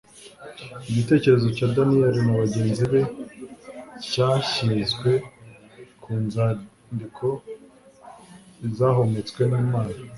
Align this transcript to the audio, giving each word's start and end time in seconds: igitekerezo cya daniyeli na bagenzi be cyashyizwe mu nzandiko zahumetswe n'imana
igitekerezo 0.89 1.47
cya 1.57 1.67
daniyeli 1.75 2.21
na 2.25 2.33
bagenzi 2.41 2.83
be 2.91 3.01
cyashyizwe 4.09 5.11
mu 6.03 6.15
nzandiko 6.25 7.25
zahumetswe 8.77 9.41
n'imana 9.51 9.93